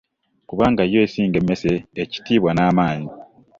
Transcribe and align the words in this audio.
Kubanga 0.49 0.81
yo 0.91 0.99
esinga 1.05 1.37
emesse 1.41 1.71
ekitibwa 2.03 2.49
n'amaanyi. 2.53 3.09